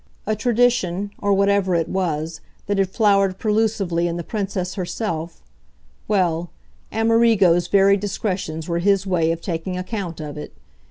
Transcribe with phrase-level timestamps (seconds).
[0.25, 5.43] A tradition, or whatever it was, that had flowered prelusively in the Princess herself
[6.07, 6.49] well,
[6.91, 10.53] Amerigo's very discretions were his way of taking account of it.